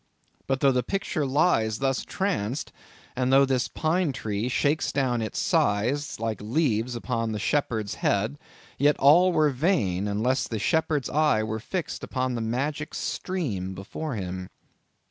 [0.47, 2.71] But though the picture lies thus tranced,
[3.15, 8.39] and though this pine tree shakes down its sighs like leaves upon this shepherd's head,
[8.79, 14.15] yet all were vain, unless the shepherd's eye were fixed upon the magic stream before
[14.15, 14.49] him.